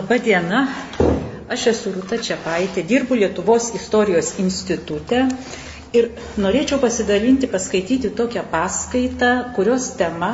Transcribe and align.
Labą 0.00 0.16
dieną, 0.24 0.60
aš 1.52 1.64
esu 1.70 1.90
Rūta 1.92 2.16
Čiapaitė, 2.26 2.82
dirbu 2.88 3.18
Lietuvos 3.20 3.66
istorijos 3.76 4.30
institute 4.40 5.18
ir 5.98 6.06
norėčiau 6.44 6.78
pasidalinti, 6.84 7.50
paskaityti 7.54 8.08
tokią 8.20 8.46
paskaitą, 8.54 9.28
kurios 9.58 9.90
tema 10.00 10.30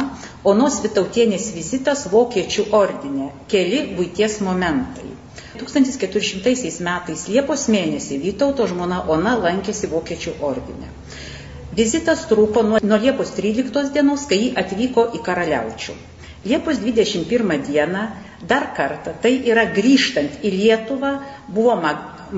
Onos 0.52 0.78
Vitautienės 0.86 1.48
vizitas 1.56 2.06
Vokiečių 2.14 2.68
ordinė- 2.80 3.26
keli 3.54 3.82
būties 3.98 4.38
momentai. 4.48 5.10
1400 5.64 6.80
metais 6.90 7.26
Liepos 7.34 7.66
mėnesį 7.76 8.22
Vytauto 8.28 8.70
žmona 8.74 9.02
Ona 9.18 9.34
lankėsi 9.48 9.90
Vokiečių 9.96 10.36
ordinė. 10.52 10.92
Vizitas 11.82 12.28
truko 12.30 12.62
nuo, 12.62 12.78
nuo 12.92 13.04
Liepos 13.08 13.34
13 13.40 13.90
dienos, 13.98 14.30
kai 14.30 14.44
ji 14.44 14.52
atvyko 14.62 15.10
į 15.18 15.26
Karaliaučių. 15.30 16.02
Liepos 16.46 16.78
21 16.82 17.62
dieną 17.66 18.02
dar 18.48 18.68
kartą, 18.76 19.14
tai 19.22 19.32
yra 19.50 19.64
grįžtant 19.76 20.44
į 20.46 20.52
Lietuvą, 20.54 21.12
buvo 21.56 21.74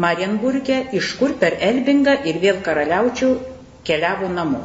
Marienburgė, 0.05 0.79
iš 1.01 1.15
kur 1.21 1.35
per 1.41 1.57
Elbingą 1.69 2.15
ir 2.30 2.39
vėl 2.45 2.63
karaliaučių 2.65 3.29
keliavo 3.89 4.30
namo. 4.33 4.63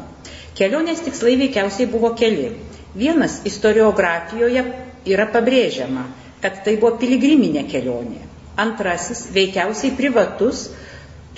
Kelionės 0.58 1.02
tikslai 1.08 1.36
veikiausiai 1.42 1.90
buvo 1.92 2.14
keli. 2.20 2.52
Vienas 2.96 3.40
istoriografijoje 3.50 4.64
yra 5.10 5.26
pabrėžiama, 5.34 6.06
kad 6.44 6.62
tai 6.66 6.76
buvo 6.78 6.94
piligriminė 7.02 7.66
kelionė. 7.72 8.22
Antrasis 8.64 9.26
veikiausiai 9.34 9.96
privatus, 9.98 10.68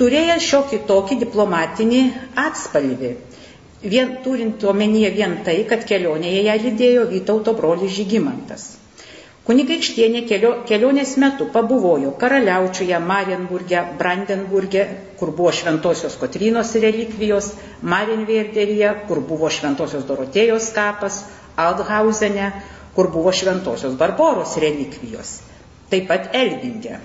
turėjęs 0.02 0.50
šiokį 0.50 0.82
tokį 0.90 1.20
diplomatinį 1.24 2.02
atspalvį 2.44 3.14
vien, 3.90 4.18
turint 4.24 4.64
omenyje 4.64 5.12
vien 5.16 5.38
tai, 5.46 5.62
kad 5.70 5.86
kelionėje 5.88 6.42
ją 6.48 6.56
lydėjo 6.64 7.06
Vytauto 7.12 7.54
brolis 7.58 7.94
Žygimantas. 7.98 8.74
Kunigaikštienė 9.46 10.24
kelio, 10.26 10.52
kelionės 10.66 11.12
metu 11.22 11.46
pabuvojo 11.54 12.16
Karaliaučiuje, 12.22 12.98
Marienburge, 13.10 13.84
Brandenburge, 14.00 14.86
kur 15.20 15.30
buvo 15.38 15.52
Šventosios 15.54 16.16
Kotrynos 16.18 16.72
relikvijos, 16.82 17.52
Marienverderyje, 17.94 18.94
kur 19.06 19.22
buvo 19.30 19.52
Šventosios 19.54 20.08
Dorotėjos 20.10 20.72
kapas, 20.74 21.22
Althausene, 21.62 22.50
kur 22.98 23.12
buvo 23.14 23.36
Šventosios 23.42 23.94
Barboros 24.02 24.58
relikvijos, 24.66 25.36
taip 25.94 26.10
pat 26.10 26.34
Elbinge. 26.34 26.98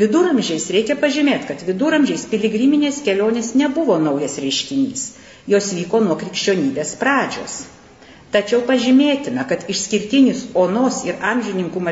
Viduramžiais 0.00 0.64
reikia 0.72 0.96
pažymėti, 1.00 1.50
kad 1.52 1.68
viduramžiais 1.68 2.24
piligriminės 2.32 3.04
kelionės 3.04 3.52
nebuvo 3.56 4.00
naujas 4.00 4.40
reiškinys 4.40 5.06
jos 5.50 5.72
vyko 5.78 6.02
nuo 6.04 6.16
krikščionybės 6.20 6.96
pradžios. 7.00 7.56
Tačiau 8.34 8.64
pažymėtina, 8.68 9.46
kad 9.48 9.68
išskirtinis 9.70 10.48
onos 10.58 11.04
ir 11.06 11.22
amžininkų 11.22 11.82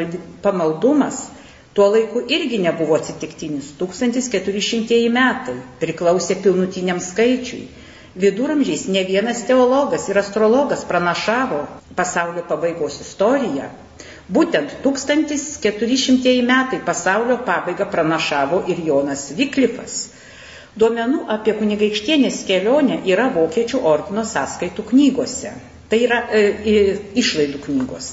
pamaldumas 0.43 1.29
tuo 1.75 1.87
laiku 1.91 2.23
irgi 2.29 2.59
nebuvo 2.63 2.99
atsitiktinis. 2.99 3.73
1400 3.79 4.99
metai 5.15 5.57
priklausė 5.81 6.37
pilnutiniam 6.43 7.01
skaičiui. 7.03 7.65
Viduramžiais 8.15 8.85
ne 8.95 9.03
vienas 9.07 9.41
teologas 9.47 10.05
ir 10.11 10.19
astrologas 10.21 10.85
pranašavo 10.87 11.65
pasaulio 11.99 12.45
pabaigos 12.51 13.01
istoriją. 13.03 13.71
Būtent 14.35 14.77
1400 14.85 16.35
metai 16.51 16.79
pasaulio 16.87 17.41
pabaigą 17.49 17.89
pranašavo 17.91 18.63
ir 18.71 18.85
Jonas 18.87 19.27
Viklifas. 19.41 19.97
Duomenų 20.83 21.21
apie 21.31 21.55
kunigaikštienės 21.55 22.41
kelionę 22.49 22.99
yra 23.07 23.29
Vokiečių 23.35 23.81
ordino 23.87 24.25
sąskaitų 24.27 24.85
knygose. 24.91 25.53
Tai 25.91 26.01
yra 26.03 26.21
e, 26.35 26.41
išlaidų 27.23 27.61
knygos. 27.67 28.09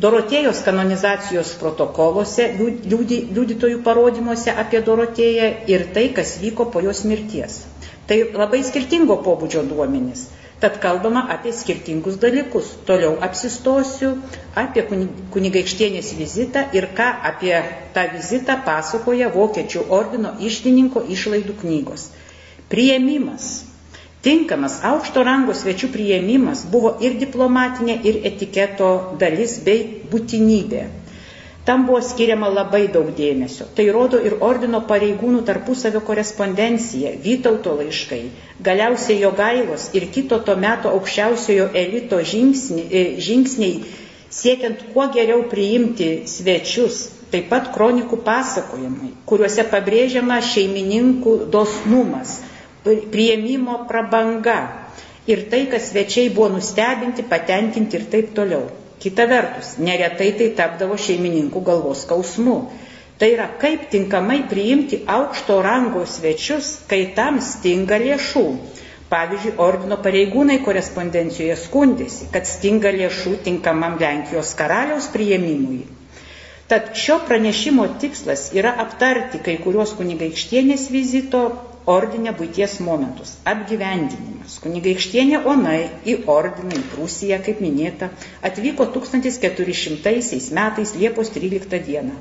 Dorotėjos 0.00 0.62
kanonizacijos 0.64 1.50
protokoluose, 1.60 2.46
liūdy, 2.56 3.18
liudytojų 3.36 3.82
parodymuose 3.84 4.54
apie 4.62 4.80
Dorotėją 4.86 5.50
ir 5.68 5.84
tai, 5.92 6.06
kas 6.16 6.38
vyko 6.40 6.70
po 6.72 6.80
jos 6.80 7.02
mirties. 7.04 7.58
Tai 8.08 8.18
labai 8.40 8.62
skirtingo 8.64 9.18
pobūdžio 9.26 9.66
duomenys. 9.68 10.24
Tad 10.62 10.76
kalbama 10.78 11.24
apie 11.34 11.50
skirtingus 11.50 12.20
dalykus. 12.22 12.68
Toliau 12.86 13.16
apsistosiu 13.26 14.12
apie 14.62 14.84
kunigaikštienės 15.34 16.12
vizitą 16.20 16.62
ir 16.78 16.86
ką 16.98 17.08
apie 17.30 17.56
tą 17.96 18.04
vizitą 18.12 18.56
pasakoja 18.68 19.32
Vokiečių 19.34 19.82
ordino 19.98 20.36
išdininko 20.50 21.02
išlaidų 21.16 21.56
knygos. 21.64 22.04
Priėmimas. 22.70 23.48
Tinkamas 24.22 24.78
aukšto 24.86 25.26
rango 25.26 25.54
svečių 25.58 25.88
priėmimas 25.96 26.62
buvo 26.70 26.94
ir 27.02 27.18
diplomatinė, 27.24 27.98
ir 28.06 28.20
etiketo 28.30 28.90
dalis 29.24 29.56
bei 29.66 29.80
būtinybė. 30.14 30.84
Tam 31.64 31.84
buvo 31.86 32.00
skiriama 32.02 32.48
labai 32.50 32.88
daug 32.90 33.12
dėmesio. 33.14 33.68
Tai 33.76 33.84
rodo 33.94 34.18
ir 34.18 34.34
ordino 34.42 34.80
pareigūnų 34.88 35.44
tarpusavio 35.46 36.00
korespondencija, 36.02 37.12
Vytauto 37.22 37.76
laiškai, 37.78 38.22
galiausiai 38.68 39.20
jo 39.20 39.30
gailos 39.38 39.90
ir 39.94 40.08
kito 40.16 40.40
to 40.48 40.56
meto 40.58 40.90
aukščiausiojo 40.90 41.68
elito 41.84 42.18
žingsni, 42.32 42.88
e, 42.90 43.04
žingsniai 43.28 43.84
siekiant 44.32 44.82
kuo 44.92 45.06
geriau 45.14 45.44
priimti 45.52 46.10
svečius, 46.26 47.04
taip 47.30 47.46
pat 47.52 47.70
kronikų 47.76 48.18
pasakojimai, 48.26 49.14
kuriuose 49.28 49.62
pabrėžiama 49.70 50.40
šeimininkų 50.50 51.38
dosnumas, 51.52 52.40
prieimimo 52.84 53.84
prabanga 53.88 54.58
ir 55.30 55.46
tai, 55.52 55.66
kad 55.70 55.84
svečiai 55.84 56.32
buvo 56.34 56.56
nustebinti, 56.56 57.22
patenkinti 57.22 58.00
ir 58.00 58.08
taip 58.10 58.34
toliau. 58.34 58.66
Kita 59.02 59.26
vertus, 59.26 59.74
neretai 59.82 60.30
tai 60.38 60.52
tapdavo 60.54 60.94
šeimininkų 60.94 61.62
galvos 61.66 62.04
skausmu. 62.06 62.56
Tai 63.18 63.28
yra, 63.34 63.48
kaip 63.58 63.88
tinkamai 63.90 64.44
priimti 64.50 65.00
aukšto 65.16 65.56
rango 65.66 66.04
svečius, 66.06 66.68
kai 66.90 67.08
tam 67.16 67.40
stinga 67.42 67.98
lėšų. 68.02 68.44
Pavyzdžiui, 69.12 69.56
ordino 69.60 69.98
pareigūnai 70.04 70.60
korespondencijoje 70.64 71.56
skundėsi, 71.64 72.30
kad 72.32 72.46
stinga 72.48 72.94
lėšų 72.94 73.34
tinkamam 73.48 73.98
Lenkijos 74.00 74.54
karaliaus 74.56 75.10
priėmimui. 75.16 75.82
Tad 76.70 76.94
šio 76.96 77.18
pranešimo 77.26 77.84
tikslas 78.00 78.46
yra 78.56 78.70
aptarti 78.86 79.42
kai 79.44 79.58
kurios 79.66 79.92
kunigaikštienės 79.98 80.86
vizito 80.94 81.42
ordinė 81.86 82.32
būties 82.38 82.78
momentus. 82.84 83.34
Apgyvendinimas. 83.48 84.58
Kunigaikštienė 84.62 85.42
Onai 85.48 85.80
į 86.06 86.18
ordiną, 86.30 86.78
į 86.78 86.86
Prūsiją, 86.94 87.40
kaip 87.46 87.60
minėta, 87.64 88.10
atvyko 88.42 88.86
1400 88.94 90.54
metais 90.58 90.96
Liepos 90.98 91.32
13 91.34 91.82
dieną 91.88 92.16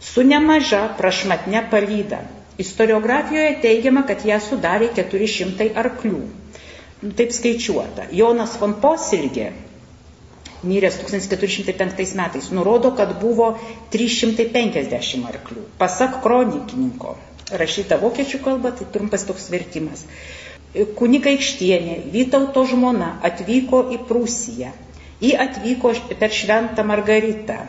su 0.00 0.22
nemaža 0.22 0.88
prašmatne 0.98 1.68
palyda. 1.70 2.18
Istoriografijoje 2.58 3.60
teigiama, 3.60 4.02
kad 4.08 4.24
ją 4.24 4.38
sudarė 4.40 4.88
400 4.96 5.70
arklių. 5.76 6.20
Taip 7.16 7.32
skaičiuota. 7.36 8.06
Jonas 8.16 8.54
von 8.60 8.78
Posilgė, 8.80 9.50
miręs 10.64 10.96
1405 11.02 12.14
metais, 12.16 12.48
nurodo, 12.56 12.94
kad 12.96 13.12
buvo 13.20 13.50
350 13.92 15.28
arklių. 15.32 15.66
Pasak 15.82 16.22
kronikininko, 16.24 17.12
rašyta 17.52 17.98
vokiečių 18.02 18.40
kalba, 18.42 18.72
tai 18.74 18.86
trumpas 18.92 19.24
toks 19.28 19.48
vertimas. 19.52 20.04
Kunigaikštienė, 20.98 22.00
Vytauto 22.12 22.66
žmona, 22.68 23.16
atvyko 23.24 23.86
į 23.94 24.00
Prūsiją. 24.08 24.72
Ji 25.22 25.32
atvyko 25.40 25.92
per 26.20 26.34
Šventą 26.34 26.84
Margaritą. 26.84 27.62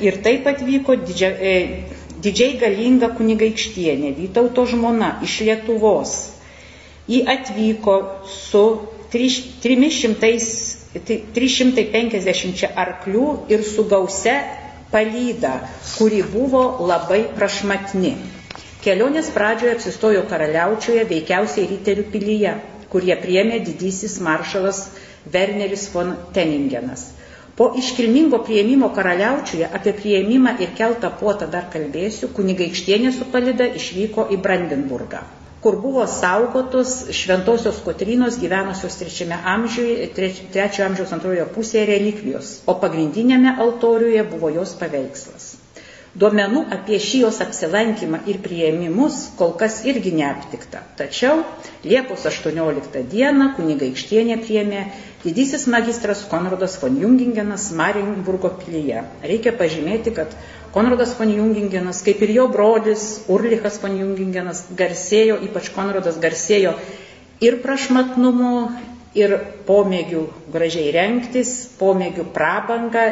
Ir 0.00 0.16
taip 0.24 0.46
atvyko 0.48 0.96
didžia, 1.02 1.28
e, 1.28 1.84
didžiai 2.24 2.56
galinga 2.62 3.10
kunigaikštienė, 3.18 4.14
Vytauto 4.16 4.64
žmona 4.70 5.18
iš 5.26 5.40
Lietuvos. 5.44 6.14
Ji 7.10 7.20
atvyko 7.28 7.98
su 8.24 8.64
300, 9.12 10.32
350 11.36 12.70
arklių 12.86 13.26
ir 13.52 13.64
su 13.66 13.84
gause 13.84 14.38
palyda, 14.92 15.58
kuri 15.98 16.22
buvo 16.22 16.62
labai 16.88 17.26
prašmatni. 17.36 18.14
Kelionės 18.82 19.28
pradžioje 19.30 19.76
apsistojo 19.76 20.22
karaliaučioje, 20.30 21.02
veikiausiai 21.10 21.68
Riterių 21.70 22.04
pilyje, 22.10 22.54
kurie 22.90 23.14
priemė 23.24 23.60
didysis 23.68 24.16
maršalas 24.28 24.80
Werneris 25.34 25.84
von 25.92 26.16
Teningenas. 26.34 27.04
Po 27.54 27.68
iškilmingo 27.78 28.40
prieimimo 28.48 28.88
karaliaučiuje 28.96 29.68
apie 29.78 29.92
prieimimą 30.00 30.56
ir 30.66 30.74
keltą 30.80 31.12
puotą 31.20 31.46
dar 31.54 31.70
kalbėsiu, 31.76 32.32
kunigaikštienė 32.38 33.14
su 33.20 33.30
palida 33.36 33.70
išvyko 33.80 34.26
į 34.34 34.40
Brandenburgą, 34.48 35.22
kur 35.62 35.78
buvo 35.86 36.06
saugotos 36.16 36.98
šventosios 37.22 37.82
Kotrynos 37.86 38.42
gyvenusios 38.42 38.98
trečiame 39.04 39.38
amžiuje, 39.56 40.10
treč, 40.16 40.42
trečiojo 40.56 40.88
amžiaus 40.90 41.14
antrojo 41.20 41.46
pusėje 41.54 41.90
relikvijos, 41.92 42.54
o 42.66 42.80
pagrindinėme 42.82 43.54
altoriuje 43.66 44.30
buvo 44.32 44.50
jos 44.58 44.74
paveikslas. 44.82 45.51
Duomenų 46.12 46.66
apie 46.76 46.98
šį 47.00 47.22
jos 47.22 47.38
apsilankymą 47.40 48.18
ir 48.28 48.36
prieimimus 48.44 49.30
kol 49.38 49.54
kas 49.56 49.78
irgi 49.88 50.10
neaptikta. 50.12 50.82
Tačiau 50.98 51.38
Liepos 51.88 52.26
18 52.28 53.00
dieną 53.14 53.46
kunigaikštienė 53.56 54.36
priėmė 54.42 54.82
didysis 55.22 55.64
magistras 55.72 56.20
Konradas 56.28 56.76
von 56.82 56.98
Jungingenas 57.00 57.70
Marienburgo 57.78 58.50
pilyje. 58.60 59.06
Reikia 59.24 59.54
pažymėti, 59.56 60.12
kad 60.18 60.36
Konradas 60.74 61.14
von 61.16 61.32
Jungingenas, 61.32 62.04
kaip 62.04 62.20
ir 62.26 62.34
jo 62.36 62.44
brolis 62.52 63.22
Urlichas 63.32 63.80
von 63.80 63.96
Jungingenas, 63.96 64.66
garsėjo, 64.76 65.38
ypač 65.48 65.72
Konradas 65.72 66.20
garsėjo 66.20 66.74
ir 67.40 67.56
prašmatnumu, 67.64 68.52
ir 69.16 69.34
pomėgių 69.68 70.26
gražiai 70.52 70.92
renktis, 70.94 71.52
pomėgių 71.80 72.26
prabangą 72.36 73.06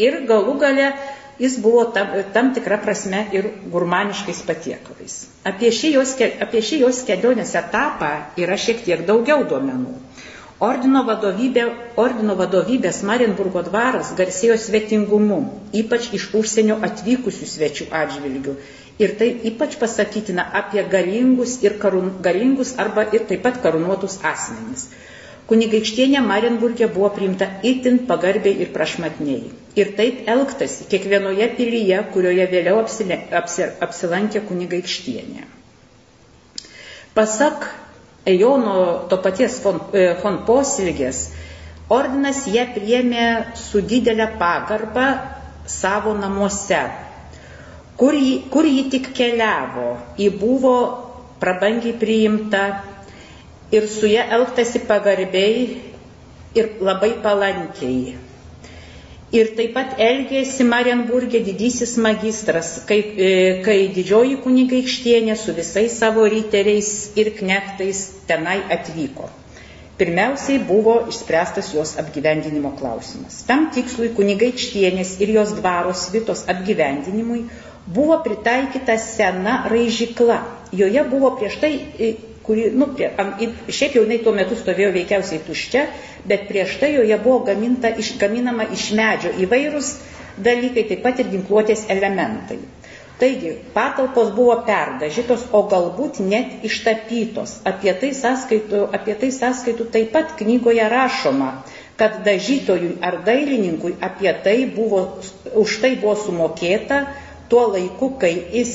ir 0.00 0.18
galų 0.28 0.56
gale 0.60 0.88
jis 1.38 1.58
buvo 1.62 1.84
tam, 1.96 2.14
tam 2.32 2.52
tikra 2.54 2.78
prasme 2.82 3.24
ir 3.32 3.50
gurmaniškais 3.72 4.42
patiekalais. 4.46 5.16
Apie 5.44 5.72
šį, 5.74 5.92
jos, 5.98 6.14
apie 6.46 6.62
šį 6.62 6.80
jos 6.84 7.02
kelionės 7.08 7.54
etapą 7.58 8.12
yra 8.40 8.58
šiek 8.60 8.84
tiek 8.86 9.06
daugiau 9.08 9.44
duomenų. 9.50 9.98
Ordino, 10.62 11.02
vadovybė, 11.06 11.64
ordino 11.98 12.36
vadovybės 12.38 13.02
Marienburgo 13.02 13.64
dvaras 13.66 14.12
garsėjo 14.16 14.54
svetingumu, 14.62 15.38
ypač 15.74 16.06
iš 16.14 16.28
užsienio 16.38 16.76
atvykusių 16.88 17.48
svečių 17.50 17.88
atžvilgių. 18.00 18.54
Ir 19.02 19.16
tai 19.18 19.28
ypač 19.50 19.74
pasakytina 19.80 20.44
apie 20.60 20.84
galingus, 20.86 21.56
ir 21.66 21.74
karun, 21.82 22.12
galingus 22.22 22.76
arba 22.78 23.02
ir 23.10 23.26
taip 23.26 23.42
pat 23.42 23.58
karūnuotus 23.64 24.20
asmenys. 24.22 24.86
Kunigaikštienė 25.48 26.22
Marienburgė 26.24 26.86
buvo 26.92 27.10
priimta 27.12 27.50
itin 27.68 27.98
pagarbiai 28.08 28.62
ir 28.64 28.70
prašmatniai. 28.72 29.50
Ir 29.76 29.90
taip 29.98 30.28
elgtasi 30.34 30.86
kiekvienoje 30.88 31.50
pilyje, 31.58 31.98
kurioje 32.14 32.46
vėliau 32.52 32.78
apsile, 32.80 33.18
apsi, 33.40 33.66
apsilankė 33.84 34.40
kunigaikštienė. 34.48 35.44
Pasak 37.14 37.68
Ejono 38.24 39.04
to 39.08 39.18
paties 39.20 39.58
fon, 39.60 39.82
e, 39.92 40.14
fon 40.22 40.38
posilgės, 40.48 41.26
ordinas 41.92 42.46
ją 42.48 42.64
priėmė 42.72 43.26
su 43.60 43.82
didelė 43.84 44.30
pagarba 44.40 45.08
savo 45.68 46.14
namuose, 46.16 46.80
kur 48.00 48.16
jį, 48.16 48.32
kur 48.54 48.64
jį 48.64 48.86
tik 48.94 49.10
keliavo, 49.18 49.90
jį 50.16 50.30
buvo 50.40 50.76
prabangiai 51.42 51.92
priimta 52.00 52.64
ir 53.76 53.88
su 53.96 54.10
ją 54.10 54.24
elgtasi 54.38 54.84
pagarbiai 54.88 55.66
ir 56.54 56.70
labai 56.80 57.12
palankiai. 57.24 58.14
Ir 59.34 59.48
taip 59.58 59.72
pat 59.74 59.96
elgėsi 59.98 60.62
Marienburgė 60.68 61.40
didysis 61.46 61.96
magistras, 61.98 62.68
kai, 62.86 62.98
e, 63.28 63.30
kai 63.66 63.78
didžioji 63.96 64.36
kunigaikštienė 64.44 65.34
su 65.40 65.54
visais 65.56 65.96
savo 66.02 66.26
ryteriais 66.34 66.90
ir 67.18 67.32
knektais 67.40 68.02
tenai 68.28 68.60
atvyko. 68.76 69.26
Pirmiausiai 69.98 70.60
buvo 70.68 70.94
išspręstas 71.10 71.72
jos 71.74 71.96
apgyvendinimo 72.02 72.72
klausimas. 72.78 73.40
Tam 73.48 73.68
tikslui 73.74 74.12
kunigaikštienės 74.14 75.16
ir 75.22 75.34
jos 75.36 75.56
dvaros 75.58 76.08
vitos 76.14 76.44
apgyvendinimui 76.54 77.44
buvo 77.98 78.20
pritaikyta 78.22 78.96
sena 79.02 79.64
raižykla. 79.70 80.38
Joje 80.74 81.04
buvo 81.10 81.34
prieš 81.40 81.58
tai 81.62 81.72
e, 81.98 82.14
kuri, 82.44 82.68
nu, 82.76 82.90
prie, 82.96 83.10
šiaip 83.72 83.96
jau 83.96 84.04
jinai 84.04 84.20
tuo 84.24 84.34
metu 84.36 84.56
stovėjo 84.60 84.90
veikiausiai 84.98 85.40
tuščia, 85.46 85.86
bet 86.28 86.46
prieš 86.50 86.76
tai 86.82 86.92
joje 86.94 87.18
buvo 87.24 87.40
gaminta, 87.48 87.90
iš, 88.02 88.14
gaminama 88.20 88.66
iš 88.76 88.90
medžio 88.98 89.32
įvairūs 89.46 89.92
dalykai, 90.44 90.84
taip 90.90 91.04
pat 91.06 91.22
ir 91.24 91.30
ginkluotės 91.32 91.86
elementai. 91.94 92.58
Taigi, 93.18 93.52
patalpos 93.74 94.32
buvo 94.34 94.56
perdažytos, 94.66 95.46
o 95.54 95.60
galbūt 95.70 96.18
net 96.26 96.64
ištapytos. 96.66 97.60
Apie 97.70 97.92
tai 98.00 98.10
sąskaitų, 98.18 98.80
apie 98.98 99.14
tai 99.20 99.30
sąskaitų 99.36 99.86
taip 99.94 100.10
pat 100.16 100.32
knygoje 100.40 100.88
rašoma, 100.90 101.52
kad 101.96 102.18
dažytojui 102.26 102.96
ar 103.06 103.20
dailininkui 103.28 103.94
apie 104.02 104.32
tai 104.42 104.56
buvo, 104.66 105.04
už 105.54 105.76
tai 105.84 105.94
buvo 106.02 106.16
sumokėta 106.24 107.04
tuo 107.48 107.68
laiku, 107.70 108.10
kai 108.18 108.34
jis 108.56 108.74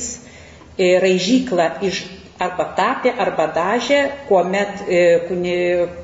e, 0.79 0.95
raižyklą 1.03 1.67
iš 1.89 2.05
arba 2.39 2.65
tapė, 2.77 3.11
arba 3.19 3.45
dažė, 3.55 3.99
kuomet 4.29 4.83
e, 4.87 4.99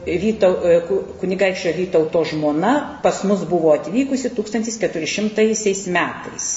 e, 0.06 0.78
kunigaikščio 1.22 1.74
Vytauto 1.78 2.24
žmona 2.32 2.74
pas 3.04 3.22
mus 3.30 3.46
buvo 3.48 3.72
atvykusi 3.76 4.32
1400 4.36 5.46
metais. 5.96 6.50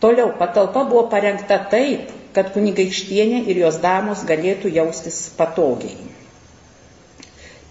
Toliau 0.00 0.32
patalpa 0.38 0.84
buvo 0.88 1.04
parengta 1.12 1.58
taip, 1.72 2.12
kad 2.36 2.52
kunigaikštienė 2.54 3.42
ir 3.50 3.60
jos 3.64 3.80
damos 3.82 4.22
galėtų 4.28 4.70
jaustis 4.76 5.24
patogiai. 5.38 5.96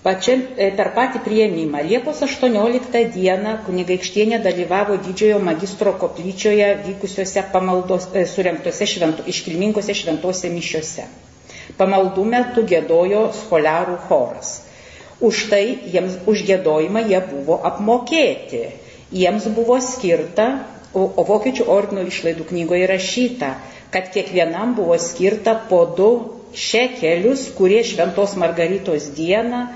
Pačia, 0.06 0.36
e, 0.38 0.68
per 0.78 0.92
patį 0.96 1.20
prieimimą 1.26 1.82
Liepos 1.88 2.20
18 2.26 3.00
dieną 3.16 3.56
kunigaikštienė 3.66 4.38
dalyvavo 4.44 4.98
didžiojo 5.08 5.40
magistro 5.48 5.94
koplyčioje 6.04 6.68
vykusiuose 6.86 7.44
pamaldos, 7.54 8.06
e, 8.14 8.26
surinktose 8.30 8.86
švento, 8.86 9.26
iškilmingose 9.34 9.96
šventose 9.98 10.54
mišiuose. 10.54 11.08
Pamaldų 11.82 12.24
metu 12.30 12.64
gėdojo 12.70 13.26
scholiarų 13.40 13.98
choras. 14.08 14.54
Už 15.20 15.48
tai 15.50 15.64
jiems 15.90 16.22
už 16.30 16.46
gėdojimą 16.46 17.04
jie 17.10 17.20
buvo 17.32 17.58
apmokėti. 17.66 18.64
Jiems 19.12 19.50
buvo 19.58 19.80
skirta, 19.82 20.48
o, 20.94 21.10
o 21.10 21.26
Vokiečių 21.26 21.66
ordino 21.74 22.06
išlaidų 22.06 22.46
knygoje 22.52 22.88
rašyta, 22.94 23.56
kad 23.90 24.14
kiekvienam 24.14 24.76
buvo 24.78 24.98
skirta 25.02 25.58
po 25.70 25.84
du 25.98 26.12
šekelius, 26.54 27.50
kurie 27.58 27.84
šventos 27.84 28.36
Margaritos 28.40 29.12
dieną 29.18 29.68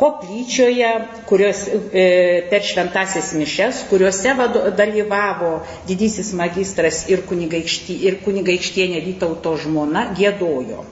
koplyčioje, 0.00 0.90
kurios, 1.28 1.66
e, 1.92 2.04
per 2.48 2.62
šventasis 2.64 3.34
mišes, 3.36 3.82
kuriuose 3.90 4.32
vado, 4.38 4.62
dalyvavo 4.72 5.50
didysis 5.88 6.32
magistras 6.32 7.02
ir, 7.12 7.20
kunigaikšti, 7.28 7.98
ir 8.08 8.16
kunigaikštienė 8.24 9.02
Vytauto 9.04 9.52
žmona 9.60 10.06
gėdojo. 10.16 10.86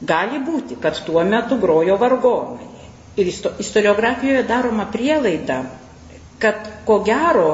Gali 0.00 0.38
būti, 0.46 0.78
kad 0.80 1.00
tuo 1.04 1.24
metu 1.26 1.58
grojo 1.60 1.98
vargonai. 1.98 2.68
Ir 3.18 3.26
istoriografijoje 3.34 4.44
daroma 4.46 4.86
prielaida, 4.92 5.64
kad 6.38 6.70
ko 6.86 7.00
gero 7.04 7.50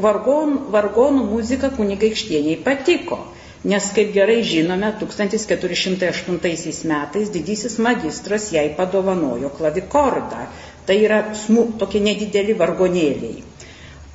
vargon, 0.00 0.56
vargonų 0.72 1.26
muzika 1.28 1.68
kunigaikštieniai 1.76 2.56
patiko. 2.64 3.20
Nes, 3.60 3.90
kaip 3.92 4.14
gerai 4.14 4.40
žinome, 4.40 4.88
1408 5.00 6.86
metais 6.88 7.32
didysis 7.34 7.76
magistras 7.76 8.48
jai 8.54 8.70
padovanojo 8.76 9.50
klavikordą. 9.58 10.46
Tai 10.88 10.96
yra 10.96 11.18
smu, 11.36 11.66
tokie 11.78 12.00
nedideli 12.00 12.56
vargonėliai. 12.56 13.42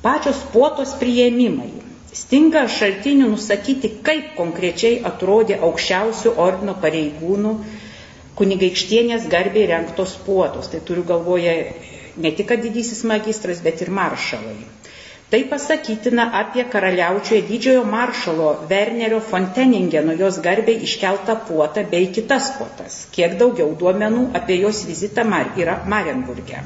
Pačios 0.02 0.40
puotos 0.52 0.96
prieimimai. 0.98 1.70
Stinga 2.16 2.64
šaltinių 2.72 3.28
nusakyti, 3.36 3.92
kaip 4.02 4.34
konkrečiai 4.36 4.98
atrodė 5.10 5.60
aukščiausių 5.68 6.32
ordino 6.42 6.74
pareigūnų 6.82 7.52
kunigaikštienės 8.40 9.28
garbiai 9.32 9.68
renktos 9.70 10.16
puotos. 10.26 10.72
Tai 10.72 10.82
turiu 10.88 11.06
galvoje 11.12 11.54
ne 12.16 12.32
tik 12.34 12.50
didysis 12.66 13.04
magistras, 13.06 13.62
bet 13.62 13.84
ir 13.86 13.94
maršalai. 13.94 14.58
Tai 15.30 15.40
pasakytina 15.50 16.24
apie 16.40 16.64
karaliaučioje 16.70 17.42
didžiojo 17.48 17.82
maršalo 17.84 18.50
Wernerio 18.70 19.18
Fonteningeno 19.30 20.14
jos 20.20 20.38
garbiai 20.44 20.84
iškeltą 20.86 21.34
puotą 21.48 21.82
bei 21.94 22.06
kitas 22.18 22.52
puotas. 22.58 22.98
Kiek 23.16 23.34
daugiau 23.40 23.72
duomenų 23.80 24.22
apie 24.40 24.60
jos 24.60 24.84
vizitą 24.86 25.24
Mar 25.32 25.50
yra 25.58 25.74
Marienburgė. 25.94 26.62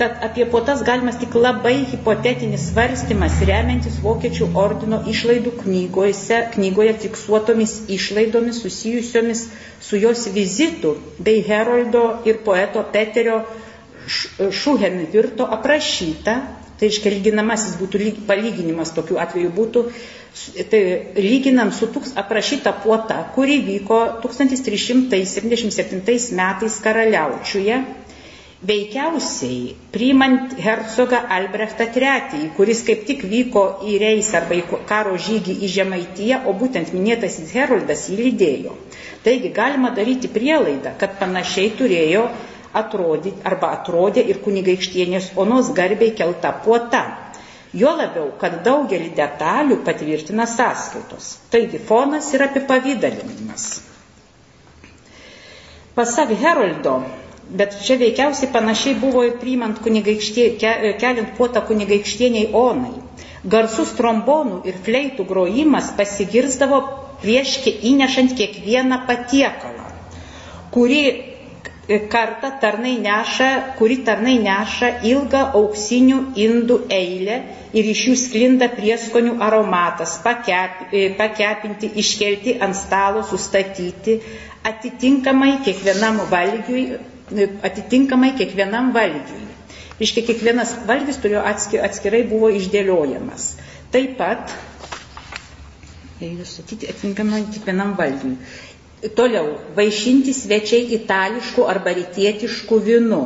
Tad 0.00 0.24
apie 0.30 0.48
puotas 0.54 0.80
galimas 0.88 1.20
tik 1.20 1.36
labai 1.36 1.74
hipotetinis 1.92 2.66
svarstymas 2.70 3.36
remiantis 3.52 4.00
Vokiečių 4.06 4.48
ordino 4.64 5.02
išlaidų 5.12 5.52
knygose, 5.60 6.40
knygoje 6.56 6.96
fiksuotomis 7.04 7.78
išlaidomis 8.00 8.64
susijusiomis 8.64 9.46
su 9.90 10.00
jos 10.00 10.24
vizitu 10.40 10.96
bei 11.28 11.44
Heroldo 11.52 12.08
ir 12.24 12.40
poeto 12.48 12.88
Peterio 12.96 13.42
Šuhenvirto 14.08 15.52
aprašyta 15.56 16.40
Tai 16.76 16.86
iškia 16.92 17.08
lyginamasis 17.14 17.78
būtų 17.80 17.96
lyg, 18.02 18.16
palyginimas 18.28 18.90
tokiu 18.96 19.16
atveju 19.22 19.50
būtų, 19.56 19.80
tai 20.70 20.80
lyginam 21.16 21.70
su 21.72 21.86
tūks 21.92 22.10
aprašyta 22.20 22.72
puota, 22.82 23.16
kuri 23.34 23.56
vyko 23.64 23.98
1377 24.24 26.34
metais 26.36 26.74
karaliaučiuje, 26.84 27.76
veikiausiai 28.66 29.76
priimant 29.92 30.54
hercogą 30.60 31.18
Albrechtą 31.38 31.84
III, 31.96 32.50
kuris 32.56 32.82
kaip 32.86 33.04
tik 33.08 33.24
vyko 33.28 33.64
į 33.84 33.98
reis 34.00 34.34
arba 34.34 34.54
į 34.56 34.62
karo 34.88 35.16
žygį 35.16 35.54
į 35.60 35.68
Žemaitiją, 35.74 36.36
o 36.48 36.50
būtent 36.56 36.92
minėtasis 36.96 37.52
Heroldas 37.56 38.08
jį 38.10 38.16
lydėjo. 38.20 38.72
Taigi 39.24 39.48
galima 39.52 39.90
daryti 39.90 40.28
prielaidą, 40.32 40.90
kad 41.00 41.18
panašiai 41.20 41.70
turėjo 41.78 42.28
atrodė, 42.80 43.32
arba 43.50 43.72
atrodė 43.78 44.24
ir 44.32 44.40
kunigaikštienės 44.44 45.32
onos 45.44 45.72
garbiai 45.76 46.14
kelta 46.18 46.52
puota. 46.64 47.02
Jo 47.76 47.92
labiau, 47.98 48.30
kad 48.40 48.62
daugelį 48.64 49.10
detalių 49.16 49.80
patvirtina 49.84 50.46
sąskaitos. 50.48 51.32
Taigi 51.52 51.80
fonas 51.88 52.30
yra 52.36 52.48
apipavydalinimas. 52.50 53.66
Pasak 55.96 56.32
Heroldo, 56.40 56.98
bet 57.58 57.76
čia 57.84 57.96
veikiausiai 58.00 58.52
panašiai 58.52 58.96
buvo 59.00 59.24
ir 59.26 59.36
priimant 59.40 59.78
keliant 59.82 61.34
puotą 61.38 61.62
kunigaikštieniai 61.68 62.52
Onai. 62.52 62.94
Garsus 63.46 63.92
trombonų 63.98 64.62
ir 64.66 64.78
fleitų 64.86 65.24
grojimas 65.28 65.92
pasigirzdavo 65.98 66.80
prieš 67.22 67.60
įnešant 67.92 68.34
kiekvieną 68.38 69.04
patiekalą, 69.06 69.86
kurį 70.74 71.02
kartą 71.86 72.50
tarnai 72.60 72.96
neša, 72.98 73.48
kuri 73.78 73.96
tarnai 74.06 74.34
neša 74.42 74.88
ilgą 75.06 75.42
auksinių 75.58 76.16
indų 76.44 76.78
eilę 76.96 77.36
ir 77.78 77.90
iš 77.92 78.00
jų 78.08 78.14
sklinda 78.22 78.66
prieskonių 78.74 79.36
aromatas, 79.46 80.16
pakep, 80.24 80.80
pakepinti, 81.20 81.92
iškelti 82.02 82.56
ant 82.66 82.74
stalo, 82.80 83.22
sustatyti, 83.30 84.18
atitinkamai 84.66 85.52
kiekvienam 85.66 86.18
valgiui, 86.32 86.86
atitinkamai 87.70 88.32
kiekvienam 88.40 88.90
valgiui. 88.96 89.44
Iškia, 90.02 90.26
kiekvienas 90.28 90.74
valgis 90.90 91.22
turėjo 91.22 91.44
atskirai 91.86 92.24
buvo 92.28 92.50
išdėliojamas. 92.58 93.52
Taip 93.94 94.18
pat, 94.18 94.50
statyti 96.18 96.90
atitinkamai 96.90 97.44
kiekvienam 97.54 97.94
valgiui. 97.96 98.34
Toliau, 99.16 99.58
vaišinti 99.76 100.32
svečiai 100.32 100.86
itališkų 100.96 101.66
arba 101.68 101.92
rytietiškų 101.98 102.78
vynų. 102.86 103.24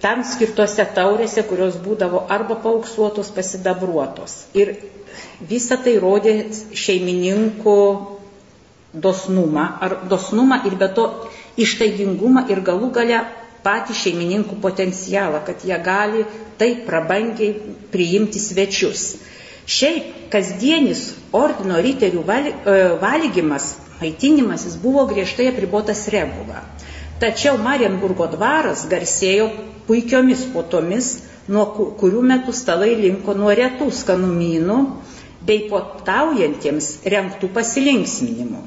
Tam 0.00 0.22
skirtose 0.24 0.86
taurėse, 0.96 1.44
kurios 1.46 1.76
būdavo 1.84 2.22
arba 2.32 2.56
pauksuotos, 2.64 3.28
pasidabruotos. 3.36 4.38
Ir 4.56 4.72
visa 5.50 5.76
tai 5.76 5.98
rodė 6.00 6.34
šeimininkų 6.72 7.76
dosnumą, 9.06 9.66
ar 9.84 9.98
dosnumą 10.10 10.62
ir 10.66 10.78
be 10.80 10.88
to 10.96 11.04
ištaigingumą 11.60 12.46
ir 12.50 12.64
galų 12.66 12.88
gale 12.96 13.20
patį 13.64 13.96
šeimininkų 14.02 14.56
potencialą, 14.64 15.42
kad 15.46 15.62
jie 15.68 15.76
gali 15.84 16.24
taip 16.58 16.86
prabangiai 16.88 17.52
priimti 17.92 18.40
svečius. 18.40 19.04
Šiaip 19.70 20.30
kasdienis 20.32 21.02
ordino 21.36 21.78
riterių 21.86 22.22
e, 22.26 22.76
valgymas, 23.02 23.66
maitinimasis 24.00 24.76
buvo 24.82 25.04
griežtai 25.10 25.46
apribotas 25.52 26.06
regula. 26.14 26.64
Tačiau 27.20 27.58
Marienburgo 27.60 28.26
dvaras 28.32 28.86
garsėjo 28.90 29.50
puikiomis 29.86 30.46
puotomis, 30.54 31.10
nuo 31.54 31.66
kurių 32.00 32.22
metų 32.32 32.54
stalai 32.62 32.94
linko 32.98 33.34
nuo 33.38 33.52
retų 33.60 33.90
skanumynų 34.00 34.78
bei 35.46 35.66
potaujantiems 35.70 36.90
renktų 37.14 37.50
pasilinksminimų. 37.58 38.62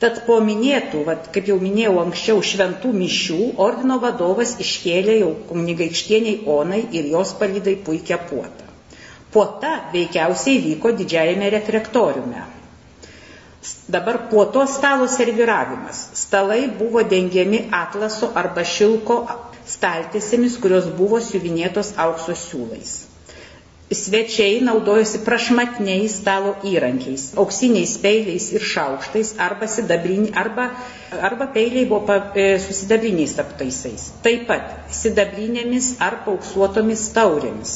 Tad 0.00 0.22
po 0.24 0.38
minėtų, 0.40 1.02
vat, 1.04 1.28
kaip 1.34 1.50
jau 1.52 1.58
minėjau 1.60 1.98
anksčiau, 2.06 2.40
šventų 2.50 2.94
mišių 2.96 3.38
ordino 3.66 4.00
vadovas 4.00 4.56
iškėlė 4.64 5.18
jau 5.20 5.30
kunigaikštieniai 5.50 6.40
Onai 6.56 6.80
ir 6.96 7.12
jos 7.12 7.34
palydai 7.42 7.76
puikia 7.84 8.16
puotą. 8.30 8.69
Puota 9.34 9.74
veikiausiai 9.92 10.62
vyko 10.64 10.92
didžiajame 11.00 11.50
refrektoriume. 11.56 12.46
Dabar 13.96 14.18
puoto 14.30 14.64
stalo 14.66 15.06
serviravimas. 15.08 16.00
Stalai 16.22 16.62
buvo 16.80 17.04
dengiami 17.14 17.66
atlaso 17.82 18.32
arba 18.42 18.64
šilko 18.64 19.20
staltiesėmis, 19.76 20.58
kurios 20.64 20.90
buvo 20.98 21.20
siuvinėtos 21.30 21.94
aukso 22.06 22.34
siūlais 22.46 22.98
svečiai 23.90 24.60
naudojosi 24.62 25.18
prašmatniais 25.26 26.14
stalo 26.22 26.52
įrankiais, 26.62 27.32
auksiniais 27.42 27.96
peiliais 27.98 28.46
ir 28.54 28.62
šaukštais 28.62 29.32
arba, 29.42 29.66
arba, 30.42 30.66
arba 31.30 31.46
peiliai 31.50 31.88
buvo 31.90 32.04
pa, 32.06 32.18
e, 32.38 32.58
su 32.62 32.72
sidabriniais 32.72 33.34
aptaisais. 33.42 34.12
Taip 34.22 34.46
pat 34.46 34.94
sidabrinėmis 34.94 35.96
ar 35.98 36.20
pauksuotomis 36.24 37.08
taurėmis. 37.16 37.74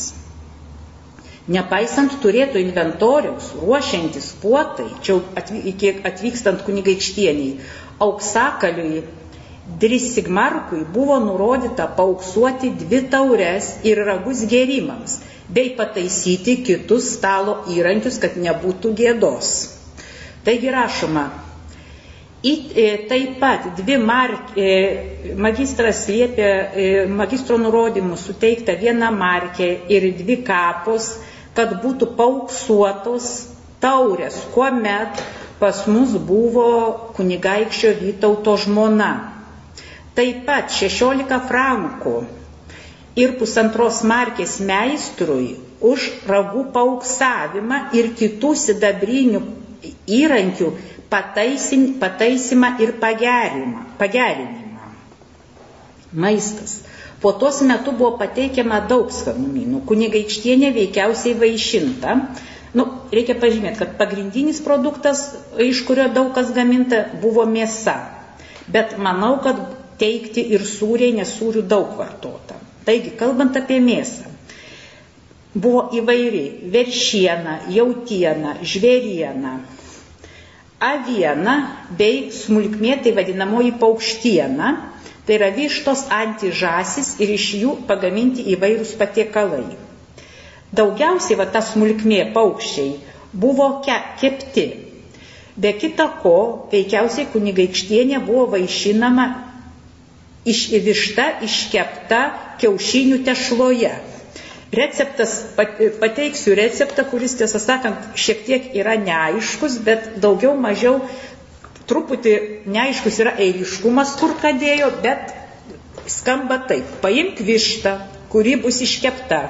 Nepaisant 1.44 2.14
turėto 2.22 2.56
inventoriaus, 2.56 3.50
ruošiantis 3.60 4.30
puotai, 4.40 4.86
čia 5.04 5.18
atvykstant 6.08 6.64
kunigaikštieniai, 6.64 7.58
auksakaliui 8.06 9.02
Drisigmarkui 9.80 10.82
buvo 10.92 11.18
nurodyta 11.24 11.86
pauksuoti 11.98 12.70
dvi 12.80 13.00
taures 13.12 13.68
ir 13.88 14.00
ragus 14.08 14.42
gerimams 14.48 15.18
bei 15.48 15.70
pataisyti 15.76 16.58
kitus 16.64 17.14
stalo 17.16 17.62
įrankius, 17.72 18.18
kad 18.20 18.36
nebūtų 18.40 18.92
gėdos. 19.00 19.54
Taigi 20.44 20.72
rašoma, 20.72 21.24
Į, 22.44 22.50
e, 22.76 22.88
taip 23.08 23.38
pat 23.40 23.70
dvi 23.78 23.94
mark, 23.96 24.50
e, 24.60 24.72
magistras 25.40 26.02
liepė 26.12 26.48
e, 26.84 26.88
magistro 27.08 27.56
nurodymų 27.56 28.18
suteikta 28.20 28.74
viena 28.82 29.08
markė 29.14 29.68
ir 29.88 30.10
dvi 30.18 30.36
kapos, 30.44 31.06
kad 31.56 31.76
būtų 31.82 32.10
pauksuotos 32.18 33.30
taurės, 33.82 34.38
kuomet 34.54 35.22
pas 35.60 35.84
mus 35.86 36.14
buvo 36.28 36.68
kunigaikščio 37.16 37.92
Vytauto 38.00 38.56
žmona. 38.64 39.10
Taip 40.14 40.44
pat 40.46 40.70
16 40.70 41.38
frankų 41.48 42.14
ir 43.18 43.36
pusantros 43.38 44.02
markės 44.06 44.58
meistrui 44.62 45.54
už 45.84 46.08
ragų 46.30 46.64
pauksavimą 46.74 47.80
ir 47.98 48.12
kitų 48.18 48.54
sidabrinių 48.64 49.42
įrankių 50.18 50.70
pataisimą 51.14 52.70
ir 52.82 52.94
pagerinimą. 53.02 53.84
pagerinimą. 53.98 54.90
Maistas. 56.12 56.80
Po 57.22 57.32
tos 57.40 57.60
metu 57.64 57.92
buvo 57.96 58.16
pateikiama 58.20 58.82
daug 58.90 59.12
skanumynų. 59.14 59.82
Kunigaikštienė 59.88 60.72
veikiausiai 60.76 61.36
vaišinta. 61.40 62.16
Nu, 62.74 62.84
reikia 63.14 63.36
pažymėti, 63.38 63.78
kad 63.84 63.94
pagrindinis 64.00 64.58
produktas, 64.64 65.20
iš 65.62 65.84
kurio 65.86 66.08
daug 66.16 66.32
kas 66.34 66.50
gaminta, 66.56 67.04
buvo 67.22 67.44
mėsa. 67.46 67.94
Bet 68.74 68.96
manau, 68.98 69.36
kad 69.44 69.60
teikti 70.00 70.42
ir 70.56 70.64
sūriai, 70.66 71.14
nes 71.14 71.30
sūrių 71.38 71.62
daug 71.70 71.94
vartota. 72.00 72.58
Taigi, 72.84 73.12
kalbant 73.20 73.54
apie 73.56 73.78
mėsą, 73.80 74.26
buvo 75.54 75.84
įvairi 76.00 76.42
veršiena, 76.74 77.60
jautiena, 77.72 78.56
žvėriena, 78.72 79.54
aviena 80.84 81.54
bei 82.00 82.26
smulkmėtai 82.34 83.14
vadinamoji 83.16 83.72
paukštiena, 83.80 84.72
tai 85.26 85.38
yra 85.38 85.50
vištos 85.56 86.06
antižasis 86.12 87.14
ir 87.24 87.32
iš 87.36 87.48
jų 87.62 87.74
pagaminti 87.88 88.44
įvairūs 88.54 88.94
patiekalai. 89.00 89.64
Daugiausiai 90.74 91.38
va 91.38 91.46
ta 91.54 91.62
smulkmė 91.64 92.32
paukščiai 92.34 92.92
buvo 93.32 93.68
ke, 93.86 93.96
kepti. 94.20 94.66
Be 95.56 95.70
kita 95.78 96.08
ko, 96.22 96.36
veikiausiai 96.72 97.28
kunigaikštienė 97.30 98.20
buvo 98.26 98.48
vaišinama 98.56 99.26
išvišta, 100.44 101.28
iškepta 101.46 102.20
kiaušinių 102.60 103.20
tešloje. 103.26 103.92
Receptas, 104.74 105.36
pateiksiu 106.00 106.56
receptą, 106.58 107.04
kuris 107.06 107.36
tiesą 107.38 107.60
sakant 107.62 108.18
šiek 108.18 108.40
tiek 108.48 108.66
yra 108.74 108.96
neaiškus, 108.98 109.78
bet 109.86 110.16
daugiau 110.24 110.56
mažiau 110.58 110.98
truputį 111.90 112.34
neaiškus 112.74 113.20
yra 113.24 113.34
eiliškumas, 113.44 114.14
kur 114.20 114.34
ką 114.40 114.54
dėjo, 114.60 114.90
bet 115.04 115.34
skamba 116.10 116.60
taip. 116.68 116.88
Paimk 117.02 117.40
vištą, 117.44 117.96
kuri 118.32 118.56
bus 118.60 118.80
iškepta, 118.84 119.42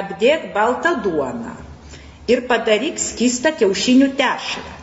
apdėk 0.00 0.50
baltą 0.56 0.96
duoną 1.04 1.56
ir 2.30 2.44
padaryk 2.50 3.00
skistą 3.02 3.54
kiaušinių 3.58 4.12
tešlą. 4.18 4.76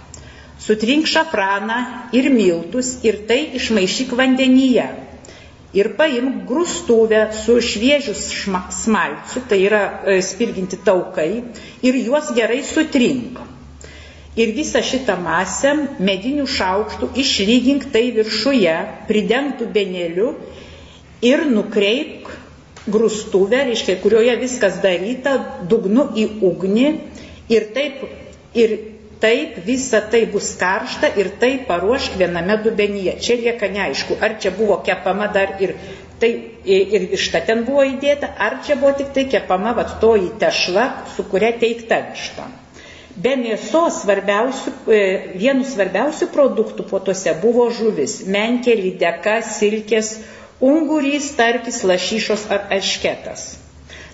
Sutrink 0.60 1.08
šafraną 1.08 1.78
ir 2.16 2.28
miltus 2.34 2.98
ir 3.08 3.22
tai 3.30 3.40
išmaišyk 3.60 4.12
vandenyje 4.20 4.90
ir 5.78 5.92
paimk 5.98 6.44
grūstuvę 6.50 7.22
su 7.38 7.60
šviežiu 7.62 8.16
smalciu, 8.18 9.44
tai 9.50 9.60
yra 9.68 9.82
e, 10.04 10.18
spirginti 10.26 10.80
taukai, 10.86 11.44
ir 11.86 12.00
juos 12.02 12.32
gerai 12.36 12.64
sutrink. 12.66 13.40
Ir 14.40 14.54
visą 14.56 14.82
šitą 14.86 15.18
masę 15.20 15.74
medinių 16.00 16.46
šaukštų 16.48 17.10
išlygink 17.24 17.90
tai 17.94 18.06
viršuje, 18.16 18.76
pridengtų 19.10 19.68
beneliu 19.76 20.30
ir 21.26 21.44
nukreipk 21.50 22.30
grūstuvę, 22.90 23.66
reiškia, 23.70 23.98
kurioje 24.04 24.38
viskas 24.40 24.80
daryta, 24.84 25.36
dugnu 25.72 26.08
į 26.16 26.30
ugnį 26.50 26.88
ir 27.52 27.68
taip 27.76 28.06
ir 28.58 28.78
taip 29.20 29.58
visa 29.68 30.00
tai 30.12 30.24
bus 30.32 30.54
karšta 30.60 31.12
ir 31.20 31.34
tai 31.42 31.58
paruošk 31.68 32.16
viename 32.22 32.56
dubenyje. 32.64 33.18
Čia 33.20 33.42
lieka 33.42 33.68
neaišku, 33.76 34.16
ar 34.24 34.38
čia 34.40 34.56
buvo 34.56 34.80
kepama 34.86 35.28
dar 35.36 35.58
ir 35.60 35.76
Tai 36.20 36.30
ir 36.68 37.06
višta 37.08 37.40
ten 37.48 37.62
buvo 37.64 37.86
įdėta, 37.88 38.34
ar 38.46 38.58
čia 38.68 38.76
buvo 38.80 38.92
tik 39.00 39.14
tai 39.16 39.24
kepama 39.32 39.72
vat 39.78 39.94
toji 40.02 40.34
tešla, 40.42 40.88
su 41.16 41.24
kuria 41.32 41.54
teikta 41.62 42.02
višta. 42.10 42.48
Be 43.20 43.34
mėsos 43.36 44.04
svarbiausių, 44.04 44.72
e, 44.96 45.00
vienu 45.42 45.66
svarbiausių 45.68 46.30
produktų 46.32 46.86
puotuose 46.92 47.34
buvo 47.42 47.66
žuvis- 47.80 48.20
menkė, 48.36 48.76
lydeka, 48.80 49.40
silkės, 49.44 50.12
ungurys, 50.64 51.32
tarkis, 51.40 51.82
lašyšos 51.84 52.46
ar 52.56 52.70
ašketas. 52.78 53.44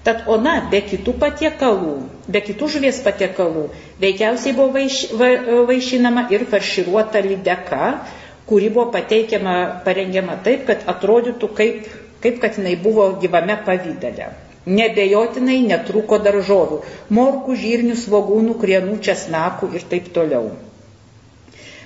Tad 0.05 0.27
ona 0.29 0.55
be 0.71 0.81
kitų 0.85 1.15
patiekalų, 1.21 1.93
be 2.29 2.41
kitų 2.47 2.69
žuvies 2.75 3.01
patiekalų, 3.05 3.67
veikiausiai 4.01 4.53
buvo 4.57 4.73
vaiš, 4.77 4.97
va, 5.21 5.29
vaišinama 5.69 6.27
ir 6.33 6.45
farširuota 6.51 7.21
lydeka, 7.25 7.91
kuri 8.49 8.69
buvo 8.69 8.91
pateikiama, 8.93 9.55
parengiama 9.85 10.37
taip, 10.45 10.67
kad 10.69 10.85
atrodytų 10.95 11.49
kaip, 11.57 11.89
kaip 12.25 12.41
kad 12.41 12.57
jinai 12.61 12.75
buvo 12.81 13.07
gyvame 13.21 13.57
pavydale. 13.65 14.29
Nebejotinai 14.65 15.59
netruko 15.69 16.17
daržovių- 16.27 16.79
morkų, 17.17 17.57
žirnių, 17.63 17.97
svogūnų, 18.03 18.55
krienų, 18.63 18.97
česnakų 19.07 19.69
ir 19.77 19.85
taip 19.91 20.09
toliau. 20.17 20.49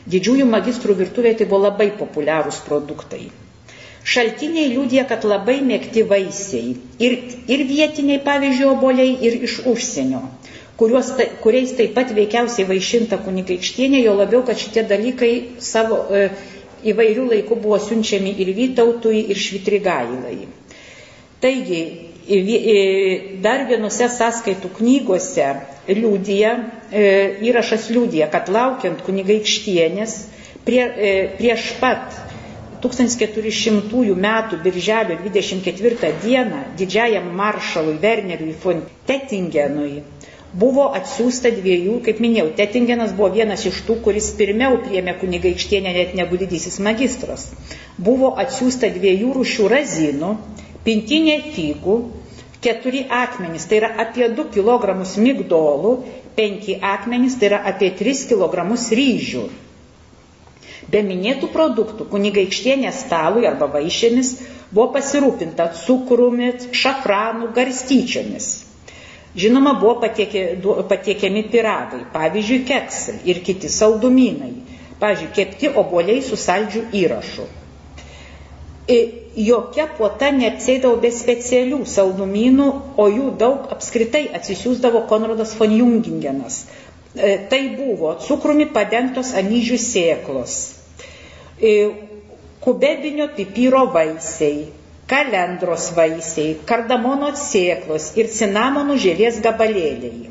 Didžiųjų 0.09 0.45
magistrų 0.53 0.95
virtuvėje 1.03 1.41
tai 1.41 1.45
buvo 1.51 1.65
labai 1.67 1.89
populiarūs 2.00 2.62
produktai. 2.67 3.29
Šaltiniai 4.09 4.69
liūdė, 4.71 5.03
kad 5.09 5.25
labai 5.27 5.59
mėgti 5.62 6.05
vaisiai 6.07 6.77
ir, 7.07 7.17
ir 7.51 7.65
vietiniai, 7.74 8.21
pavyzdžiui, 8.24 8.69
oboliai, 8.71 9.12
ir 9.27 9.43
iš 9.50 9.59
užsienio 9.74 10.24
kuriuos, 10.79 11.12
kuriais 11.43 11.74
taip 11.75 11.91
pat 11.98 12.13
veikiausiai 12.15 12.67
vaišinta 12.69 13.19
kunigaikštienė, 13.25 14.00
jo 14.05 14.15
labiau, 14.15 14.45
kad 14.48 14.59
šitie 14.59 14.86
dalykai 14.88 15.31
savo 15.59 16.05
e, 16.07 16.29
įvairių 16.93 17.25
laikų 17.33 17.57
buvo 17.59 17.79
siunčiami 17.83 18.31
ir 18.39 18.53
Vytautui, 18.55 19.25
ir 19.33 19.41
Švitrigailai. 19.43 20.38
Taigi, 21.43 21.81
dar 23.43 23.65
vienose 23.69 24.09
sąskaitų 24.13 24.69
knygose 24.77 25.48
liūdija, 25.89 26.51
e, 26.91 27.05
įrašas 27.50 27.89
liūdija, 27.89 28.27
kad 28.29 28.51
laukiant 28.53 29.01
kunigaikštienės 29.07 30.15
prie, 30.65 30.83
e, 30.86 31.13
prieš 31.39 31.71
pat 31.81 32.19
1400 32.83 34.15
metų 34.15 34.62
birželio 34.63 35.17
24 35.25 36.13
dieną 36.24 36.62
didžiajam 36.77 37.33
maršalui 37.36 37.98
Werneriui 38.03 38.55
von 38.63 38.86
Tettingenui 39.09 40.03
buvo 40.53 40.88
atsiųsta 40.98 41.51
dviejų, 41.53 42.00
kaip 42.05 42.21
minėjau, 42.24 42.50
Tetingenas 42.57 43.12
buvo 43.17 43.29
vienas 43.36 43.65
iš 43.69 43.83
tų, 43.86 44.00
kuris 44.05 44.31
pirmiau 44.38 44.79
priemė 44.86 45.13
kunigaikštienę 45.21 45.93
net 45.93 46.15
negu 46.17 46.39
didysis 46.41 46.79
magistras. 46.81 47.50
Buvo 47.98 48.31
atsiųsta 48.41 48.89
dviejų 48.95 49.36
rūšių 49.38 49.67
razinų, 49.69 50.31
pintinė 50.88 51.38
figų, 51.53 52.00
keturi 52.62 53.06
akmenys, 53.10 53.66
tai 53.70 53.80
yra 53.82 53.89
apie 54.04 54.28
2 54.36 54.48
kg 54.54 54.96
migdolų, 55.24 55.94
penki 56.38 56.78
akmenys, 56.82 57.39
tai 57.39 57.51
yra 57.51 57.63
apie 57.72 57.92
3 58.00 58.28
kg 58.32 58.68
ryžių. 59.01 59.44
Be 60.89 61.04
minėtų 61.06 61.51
produktų 61.54 62.08
kunigaikštienės 62.10 63.04
stalui 63.06 63.46
arba 63.46 63.68
vaišėmis 63.75 64.32
buvo 64.74 64.88
pasirūpinta 64.96 65.68
cukrumi, 65.84 66.54
šafranų, 66.74 67.51
garstyčiomis. 67.58 68.50
Žinoma, 69.38 69.75
buvo 69.78 70.00
patiekė, 70.01 70.44
patiekiami 70.89 71.44
piragai, 71.54 72.01
pavyzdžiui, 72.13 72.63
keksai 72.66 73.20
ir 73.30 73.44
kiti 73.46 73.70
saldumynai, 73.70 74.56
pavyzdžiui, 75.01 75.30
kepti 75.38 75.70
oboliai 75.78 76.24
su 76.25 76.39
saldžiu 76.39 76.88
įrašu. 77.04 77.46
Ir 78.89 79.28
jokia 79.39 79.86
puota 79.98 80.29
neapsėdavo 80.36 81.00
be 81.03 81.10
specialių 81.15 81.79
saldumynų, 81.88 82.67
o 83.00 83.05
jų 83.12 83.29
daug 83.41 83.69
apskritai 83.75 84.25
atsisiųsdavo 84.39 85.05
Konradas 85.12 85.53
von 85.60 85.74
Jungingenas. 85.75 86.63
E, 87.15 87.38
tai 87.51 87.62
buvo 87.77 88.13
cukrumi 88.25 88.67
padengtos 88.75 89.31
anyžių 89.41 89.79
sėklos, 89.86 90.58
e, 91.62 91.74
kubebinio 92.65 93.29
pipyro 93.38 93.86
vaisiai, 93.96 94.67
kalendros 95.10 95.89
vaisiai, 95.98 96.58
kardamono 96.69 97.31
sėklos 97.39 98.12
ir 98.19 98.29
cinamonų 98.36 99.00
žėlės 99.05 99.39
gabalėliai. 99.46 100.29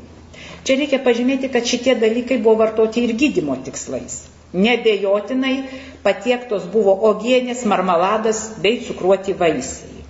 Čia 0.63 0.75
reikia 0.79 0.99
pažymėti, 1.03 1.49
kad 1.51 1.65
šitie 1.67 1.95
dalykai 1.99 2.37
buvo 2.45 2.61
vartoti 2.63 3.03
ir 3.07 3.15
gydimo 3.19 3.57
tikslais. 3.65 4.21
Nebejotinai 4.53 5.55
patiektos 6.03 6.65
buvo 6.73 6.95
ogienės, 7.11 7.65
marmaladas 7.69 8.41
bei 8.63 8.79
cukruoti 8.85 9.35
vaisiai. 9.37 10.05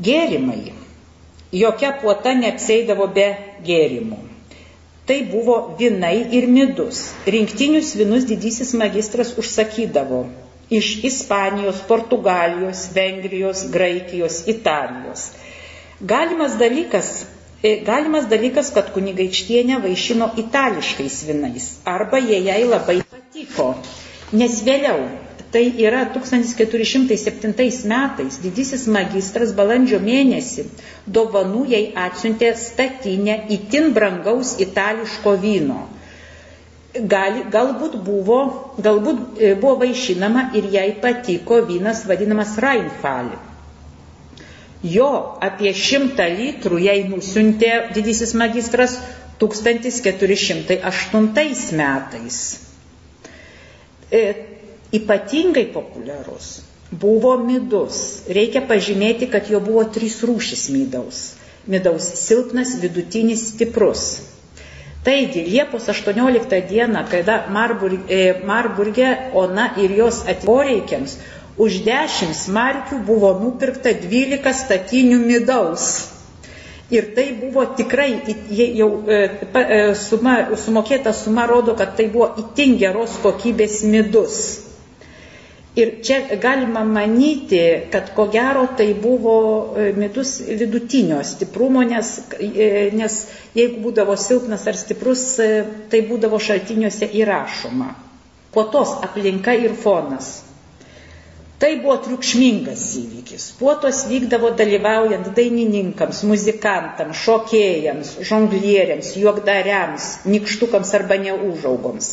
Gėrimai. 0.00 0.74
Jokia 1.52 1.94
puota 2.02 2.34
neapseidavo 2.36 3.08
be 3.14 3.30
gėrimų. 3.66 4.20
Tai 5.08 5.16
buvo 5.32 5.56
vinai 5.80 6.14
ir 6.38 6.46
midus. 6.46 7.08
Rinktinius 7.26 7.96
vinus 7.98 8.28
didysis 8.28 8.70
magistras 8.78 9.32
užsakydavo 9.40 10.20
iš 10.70 11.04
Ispanijos, 11.04 11.80
Portugalijos, 11.88 12.84
Vengrijos, 12.94 13.64
Graikijos, 13.70 14.46
Italijos. 14.46 15.32
Galimas 16.00 16.54
dalykas, 16.56 17.26
galimas 17.62 18.28
dalykas 18.30 18.70
kad 18.76 18.92
kunigaikštienė 18.94 19.80
vaišino 19.86 20.30
itališkais 20.44 21.18
vinais. 21.28 21.72
Arba 21.96 22.20
jie 22.24 22.38
jai 22.46 22.62
labai 22.68 23.00
patiko, 23.10 23.74
nes 24.32 24.62
vėliau 24.68 25.02
Tai 25.50 25.66
yra 25.82 26.04
1407 26.14 27.86
metais 27.90 28.36
didysis 28.42 28.84
magistras 28.96 29.50
balandžio 29.60 29.98
mėnesį 30.04 30.64
dovanų 31.16 31.62
jai 31.72 31.80
atsiuntė 32.02 32.52
statinę 32.60 33.34
itin 33.56 33.88
brangaus 33.96 34.52
itališko 34.66 35.32
vyno. 35.46 35.80
Gali, 37.14 37.42
galbūt, 37.56 37.96
buvo, 38.06 38.38
galbūt 38.86 39.42
e, 39.42 39.50
buvo 39.64 39.74
vaišinama 39.82 40.46
ir 40.60 40.70
jai 40.76 40.86
patiko 41.02 41.58
vynas 41.66 42.04
vadinamas 42.10 42.54
Rainfali. 42.66 43.49
Jo 44.82 45.36
apie 45.44 45.74
šimtą 45.76 46.24
litrų 46.38 46.78
jai 46.80 47.04
nusiuntė 47.08 47.92
didysis 47.94 48.34
magistras 48.34 48.98
1408 49.40 51.76
metais. 51.76 52.60
E, 54.10 54.34
ypatingai 54.92 55.66
populiarus 55.74 56.62
buvo 56.90 57.36
midus. 57.38 58.22
Reikia 58.28 58.60
pažymėti, 58.66 59.26
kad 59.30 59.50
jo 59.50 59.60
buvo 59.62 59.84
trys 59.94 60.22
rūšis 60.26 60.68
midaus. 60.74 61.34
Midaus 61.70 62.02
silpnas, 62.18 62.74
vidutinis, 62.82 63.44
stiprus. 63.52 64.22
Taigi, 65.04 65.44
Liepos 65.48 65.88
18 65.88 66.60
dieną, 66.68 67.04
kada 67.08 67.46
Marburg, 67.48 68.00
e, 68.08 68.34
Marburgė 68.44 69.30
Ona 69.32 69.70
ir 69.80 69.94
jos 69.96 70.24
atvoreikiams 70.28 71.16
už 71.58 71.82
10 71.86 72.36
smarkių 72.36 73.02
buvo 73.06 73.34
nupirkta 73.40 73.92
12 74.06 74.54
statinių 74.62 75.18
midaus. 75.24 75.90
Ir 76.90 77.12
tai 77.14 77.32
buvo 77.38 77.64
tikrai, 77.78 78.18
jau 78.50 78.88
e, 79.06 79.18
e, 79.54 79.94
suma, 79.94 80.34
sumokėta 80.58 81.12
suma 81.14 81.44
rodo, 81.46 81.76
kad 81.78 81.94
tai 81.94 82.08
buvo 82.10 82.32
itin 82.42 82.74
geros 82.80 83.14
kokybės 83.22 83.84
midus. 83.86 84.40
Ir 85.78 86.00
čia 86.02 86.34
galima 86.42 86.82
manyti, 86.82 87.60
kad 87.92 88.10
ko 88.16 88.26
gero 88.34 88.66
tai 88.74 88.88
buvo 88.98 89.36
e, 89.78 89.92
midus 89.94 90.40
vidutinio 90.42 91.22
stiprumo, 91.22 91.86
nes, 91.86 92.10
nes 92.98 93.22
jeigu 93.54 93.78
būdavo 93.86 94.18
silpnas 94.18 94.66
ar 94.66 94.74
stiprus, 94.74 95.24
tai 95.94 96.04
būdavo 96.10 96.42
šaltiniuose 96.42 97.06
įrašoma. 97.22 97.94
Po 98.50 98.66
tos 98.66 98.98
aplinka 99.06 99.54
ir 99.54 99.78
fonas. 99.78 100.49
Tai 101.60 101.74
buvo 101.82 101.98
triukšmingas 102.00 102.82
įvykis. 102.96 103.42
Puotos 103.60 104.06
vykdavo 104.08 104.54
dalyvaujant 104.56 105.26
dainininkams, 105.36 106.22
muzikantams, 106.24 107.18
šokėjams, 107.20 108.14
žonglieriams, 108.24 109.10
juokdariams, 109.20 110.06
nikštukams 110.24 110.92
arba 110.96 111.18
neužaugoms. 111.20 112.08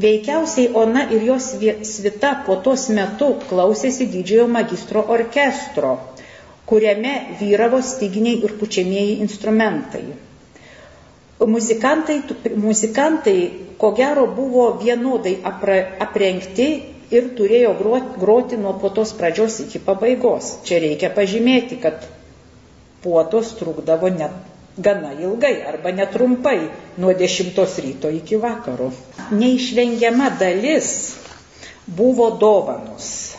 Veikiausiai 0.00 0.70
Ona 0.80 1.04
ir 1.12 1.26
jos 1.28 1.50
svita 1.90 2.30
po 2.46 2.56
tos 2.64 2.88
metu 2.88 3.28
klausėsi 3.50 4.08
didžiojo 4.10 4.48
magistro 4.50 5.04
orkestro, 5.16 5.92
kuriame 6.64 7.36
vyravo 7.42 7.82
styginiai 7.84 8.40
ir 8.48 8.56
pučiamieji 8.62 9.20
instrumentai. 9.26 10.06
Muzikantai, 11.44 12.18
muzikantai 12.56 13.38
ko 13.76 13.92
gero 13.92 14.24
buvo 14.26 14.70
vienodai 14.80 15.36
aprengti 16.08 16.93
ir 17.10 17.30
turėjo 17.38 17.74
groti, 18.20 18.56
nuo 18.56 18.74
puotos 18.80 19.12
pradžios 19.18 19.60
iki 19.66 19.80
pabaigos. 19.82 20.58
Čia 20.64 20.80
reikia 20.84 21.10
pažymėti, 21.14 21.80
kad 21.82 22.06
puotos 23.04 23.52
trukdavo 23.58 24.08
net 24.08 24.32
gana 24.76 25.12
ilgai 25.20 25.62
arba 25.68 25.92
netrumpai 25.92 26.70
nuo 26.98 27.12
10 27.12 27.54
ryto 27.84 28.10
iki 28.10 28.36
vakaro. 28.36 28.90
Neišvengiama 29.30 30.30
dalis 30.40 31.14
buvo 31.86 32.30
dovanos. 32.30 33.36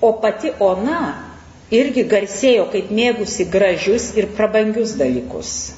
O 0.00 0.12
pati 0.20 0.52
Ona 0.60 1.28
irgi 1.70 2.04
garsėjo 2.08 2.68
kaip 2.72 2.90
mėgusi 2.94 3.48
gražius 3.50 4.12
ir 4.16 4.28
prabangius 4.36 4.94
dalykus. 4.98 5.77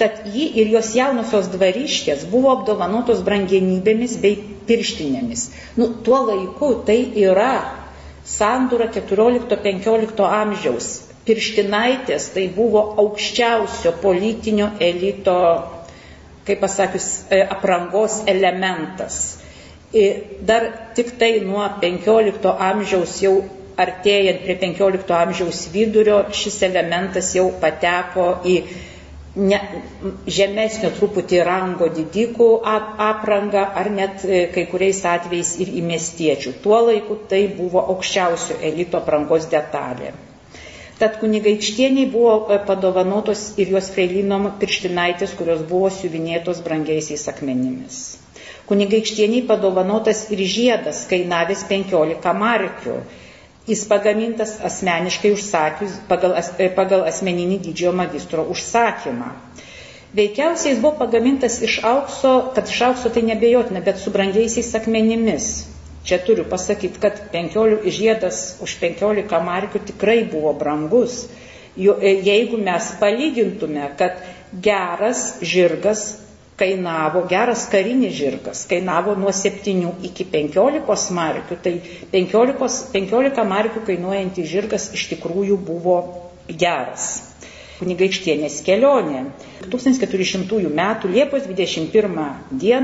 Tad 0.00 0.24
ji 0.34 0.48
ir 0.60 0.72
jos 0.72 0.94
jaunosios 0.96 1.50
dvariškės 1.52 2.24
buvo 2.32 2.52
apdovanotos 2.56 3.20
brangenybėmis 3.26 4.16
bei 4.22 4.38
pirštinėmis. 4.68 5.46
Nu, 5.76 5.88
tuo 6.06 6.22
laiku 6.30 6.72
tai 6.86 6.98
yra 7.24 7.52
sandūra 8.28 8.88
14-15 8.94 10.26
amžiaus. 10.28 10.90
Pirštinaitės 11.22 12.32
tai 12.34 12.48
buvo 12.50 12.82
aukščiausio 12.98 13.92
politinio 14.02 14.72
elito, 14.82 15.36
kaip 16.48 16.62
pasakius, 16.64 17.08
e, 17.30 17.38
aprangos 17.56 18.22
elementas. 18.26 19.20
Ir 19.92 20.40
dar 20.48 20.66
tik 20.96 21.14
tai 21.20 21.36
nuo 21.44 21.62
15 21.84 22.56
amžiaus 22.70 23.20
jau 23.22 23.36
artėjant 23.82 24.42
prie 24.44 24.56
15 24.60 25.14
amžiaus 25.16 25.66
vidurio 25.72 26.18
šis 26.36 26.58
elementas 26.66 27.30
jau 27.36 27.46
pateko 27.62 28.26
į 28.44 28.56
ne, 29.36 29.58
žemesnio 30.28 30.90
truputį 30.96 31.38
rango 31.48 31.88
didikų 31.98 32.48
aprangą 33.08 33.62
ar 33.82 33.88
net 33.98 34.24
e, 34.26 34.42
kai 34.54 34.66
kuriais 34.72 35.00
atvejais 35.08 35.54
ir 35.64 35.70
į 35.72 35.84
miestiečių. 35.88 36.52
Tuo 36.64 36.80
laiku 36.88 37.16
tai 37.30 37.46
buvo 37.56 37.84
aukščiausio 37.94 38.58
elito 38.70 39.00
aprangos 39.00 39.48
detalė. 39.54 40.12
Tad 41.00 41.16
kunigaikštieniai 41.22 42.10
buvo 42.12 42.34
e, 42.52 42.58
padovanotos 42.68 43.46
ir 43.62 43.72
jos 43.76 43.88
freilinom 43.94 44.50
pirštinaitės, 44.60 45.32
kurios 45.38 45.64
buvo 45.70 45.88
siuvinėtos 45.90 46.60
brangiaisiais 46.66 47.24
akmenimis. 47.32 48.02
Kunigaikštieniai 48.68 49.46
padovanotas 49.48 50.26
ir 50.34 50.44
žiedas, 50.46 51.06
kainavęs 51.10 51.64
15 51.72 52.36
markių 52.44 53.00
Jis 53.66 53.84
pagamintas 53.86 54.56
asmeniškai 54.64 55.30
užsakius 55.36 55.92
pagal, 56.08 56.34
e, 56.58 56.66
pagal 56.74 57.04
asmeninį 57.06 57.60
didžiojo 57.68 57.92
magistro 57.94 58.46
užsakymą. 58.50 59.28
Veikiausiai 60.18 60.72
jis 60.74 60.80
buvo 60.82 60.96
pagamintas 60.98 61.60
iš 61.62 61.78
aukso, 61.88 62.32
kad 62.56 62.68
iš 62.68 62.80
aukso 62.88 63.12
tai 63.14 63.22
nebejotina, 63.28 63.80
bet 63.80 64.02
su 64.02 64.10
brangiaisiais 64.10 64.74
akmenimis. 64.80 65.46
Čia 66.02 66.18
turiu 66.26 66.44
pasakyti, 66.50 66.98
kad 67.00 67.20
15, 67.32 67.86
žiedas 67.86 68.42
už 68.66 68.74
15 68.82 69.38
markių 69.46 69.84
tikrai 69.92 70.18
buvo 70.32 70.52
brangus. 70.58 71.28
E, 71.78 72.12
jeigu 72.26 72.58
mes 72.58 72.90
palygintume, 73.00 73.86
kad 73.96 74.18
geras 74.52 75.38
žirgas 75.40 76.02
kainavo, 76.56 77.24
geras 77.28 77.66
karinis 77.72 78.14
žirgas 78.14 78.66
kainavo 78.68 79.14
nuo 79.16 79.32
7 79.32 79.92
iki 80.08 80.26
15 80.32 81.14
markių, 81.16 81.58
tai 81.64 81.74
15, 82.12 82.88
15 82.94 83.44
markių 83.54 83.84
kainuojantis 83.88 84.48
žirgas 84.50 84.90
iš 84.96 85.08
tikrųjų 85.14 85.58
buvo 85.68 85.98
geras. 86.48 87.12
Kunigaikštienės 87.82 88.60
kelionė. 88.66 89.24
1400 89.72 90.60
m. 90.68 90.82
Liepos 91.10 91.48
21 91.48 92.28
d. 92.50 92.82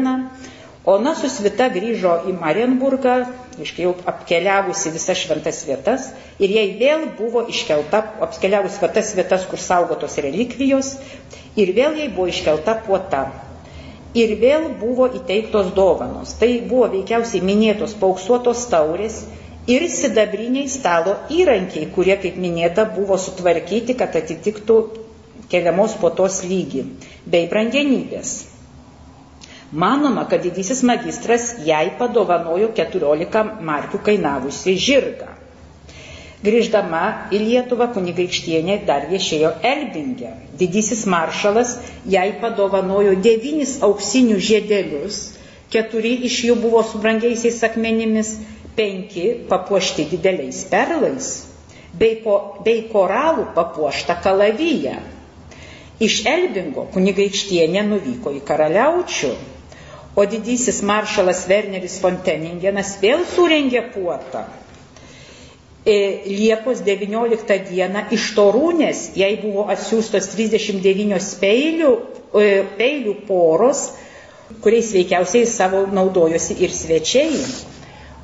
Ona 0.89 1.13
su 1.15 1.29
svita 1.29 1.67
grįžo 1.69 2.15
į 2.31 2.33
Marienburgą, 2.39 3.19
iškai 3.61 3.85
jau 3.85 3.91
apkeliavusi 4.09 4.93
visas 4.95 5.19
šventas 5.21 5.59
vietas, 5.69 6.07
ir 6.41 6.55
jai 6.55 6.65
vėl 6.81 7.05
buvo 7.19 7.43
iškelta, 7.53 8.01
apkeliavus 8.25 8.79
tas 8.81 9.13
vietas, 9.19 9.45
kur 9.51 9.61
saugotos 9.61 10.17
relikvijos, 10.25 10.95
ir 11.61 11.75
vėl 11.77 11.99
jai 12.01 12.09
buvo 12.09 12.31
iškelta 12.33 12.79
puota 12.87 13.27
ir 14.21 14.35
vėl 14.43 14.69
buvo 14.81 15.09
įteiktos 15.21 15.73
dovanos. 15.77 16.35
Tai 16.41 16.49
buvo 16.71 16.89
veikiausiai 16.95 17.43
minėtos 17.45 17.95
pauksuotos 18.03 18.65
taurės 18.73 19.23
ir 19.69 19.85
sidabriniai 19.93 20.69
stalo 20.73 21.17
įrankiai, 21.39 21.89
kurie, 21.97 22.17
kaip 22.23 22.39
minėta, 22.45 22.87
buvo 22.97 23.19
sutvarkyti, 23.21 23.97
kad 24.01 24.17
atitiktų 24.23 24.79
keliamos 25.53 25.97
potos 26.01 26.43
lygį, 26.45 26.85
bei 27.35 27.49
brangenybės. 27.53 28.37
Manoma, 29.73 30.25
kad 30.29 30.41
didysis 30.47 30.81
magistras 30.89 31.51
jai 31.67 31.91
padovanojo 31.99 32.71
14 32.77 33.43
markių 33.69 34.01
kainavusi 34.07 34.77
žirgą. 34.89 35.35
Grįždama 36.39 37.31
į 37.35 37.39
Lietuvą 37.43 37.89
kunigaikštienė 37.97 38.75
dar 38.87 39.09
viešėjo 39.11 39.49
Elbinge. 39.71 40.29
Didysis 40.61 41.01
maršalas 41.11 41.73
jai 42.13 42.29
padovanojo 42.43 43.17
devynis 43.25 43.73
auksinius 43.83 44.45
žiedelius, 44.47 45.17
keturi 45.75 46.13
iš 46.29 46.37
jų 46.47 46.55
buvo 46.63 46.85
su 46.87 47.01
brangiaisiais 47.03 47.59
akmenimis, 47.67 48.31
penki 48.79 49.25
papuošti 49.51 50.07
dideliais 50.13 50.61
perlais, 50.71 51.33
bei, 51.99 52.15
po, 52.23 52.37
bei 52.63 52.85
koralų 52.93 53.49
papuošta 53.59 54.21
kalavyje. 54.23 54.95
Iš 55.99 56.21
Elbingo 56.37 56.87
kunigaikštienė 56.95 57.83
nuvyko 57.91 58.31
į 58.39 58.45
karaliaučių, 58.47 59.33
o 60.15 60.29
didysis 60.37 60.85
maršalas 60.87 61.43
Werneris 61.51 61.99
Fonteningenas 61.99 62.95
vėl 63.03 63.27
surengė 63.35 63.83
puotą 63.91 64.47
Liepos 65.89 66.83
19 66.85 67.55
dieną 67.71 68.03
iš 68.13 68.27
Torūnės 68.37 68.99
jai 69.17 69.31
buvo 69.41 69.65
atsiųstos 69.73 70.29
39 70.35 71.31
peilių, 71.41 71.93
e, 72.37 72.49
peilių 72.77 73.15
poros, 73.29 73.87
kuriais 74.65 74.93
veikiausiai 74.93 75.49
savo 75.49 75.87
naudojosi 75.89 76.59
ir 76.61 76.75
svečiai. 76.77 77.41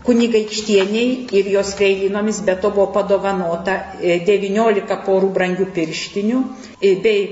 Kunigaikštieniai 0.05 1.33
ir 1.33 1.49
jos 1.55 1.73
veilinomis 1.79 2.43
be 2.45 2.59
to 2.61 2.69
buvo 2.69 2.91
padovanota 2.93 3.79
19 4.03 4.85
e, 4.85 5.01
porų 5.09 5.33
brangių 5.39 5.71
pirštinių, 5.79 6.45
bei 7.07 7.23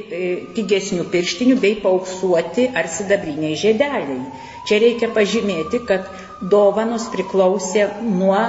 pigesnių 0.56 1.04
pirštinių, 1.12 1.60
bei 1.60 1.76
pauksuoti 1.84 2.70
ar 2.72 2.88
sidabriniai 2.88 3.58
žiedeliai. 3.66 4.20
Čia 4.64 4.80
reikia 4.80 5.12
pažymėti, 5.12 5.84
kad 5.84 6.08
dovanos 6.40 7.10
priklausė 7.12 7.90
nuo 8.00 8.40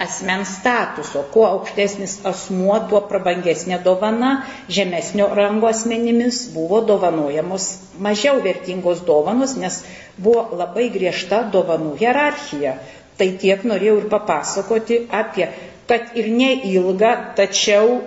asmens 0.00 0.48
statuso. 0.58 1.22
Kuo 1.32 1.44
aukštesnis 1.50 2.14
asmuo, 2.30 2.78
tuo 2.90 3.00
prabangesnė 3.10 3.78
dovana, 3.84 4.30
žemesnio 4.72 5.28
rango 5.36 5.68
asmenimis 5.70 6.38
buvo 6.54 6.80
dovanojamos 6.90 7.66
mažiau 8.06 8.40
vertingos 8.46 9.02
dovanos, 9.10 9.56
nes 9.60 9.82
buvo 10.16 10.46
labai 10.62 10.88
griežta 10.96 11.42
dovanų 11.56 11.92
hierarchija. 12.00 12.74
Tai 13.20 13.28
tiek 13.42 13.66
norėjau 13.68 13.98
ir 14.00 14.08
papasakoti 14.14 15.02
apie, 15.22 15.50
kad 15.90 16.14
ir 16.16 16.30
neilgą, 16.32 17.10
tačiau 17.36 17.98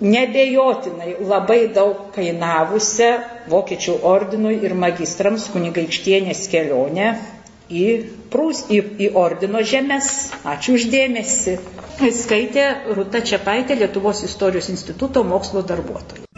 nebejotinai 0.00 1.18
labai 1.28 1.66
daug 1.76 2.06
kainavusią 2.14 3.10
Vokiečių 3.52 3.98
ordinui 4.14 4.54
ir 4.64 4.72
magistrams 4.78 5.44
kunigaikštienės 5.52 6.46
kelionę 6.52 7.10
į, 7.70 7.84
prūs, 8.32 8.64
į, 8.72 8.80
į 9.06 9.10
ordino 9.24 9.62
žemės. 9.72 10.10
Ačiū 10.54 10.76
uždėmesi. 10.78 11.58
Skaitė 12.00 12.66
Rūta 12.96 13.20
Čiapaitė, 13.20 13.76
Lietuvos 13.82 14.24
istorijos 14.24 14.70
instituto 14.72 15.24
mokslo 15.34 15.62
darbuotoja. 15.68 16.29